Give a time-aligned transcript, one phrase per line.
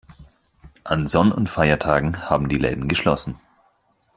[0.83, 3.39] An Sonn- und Feiertagen haben die Läden geschlossen.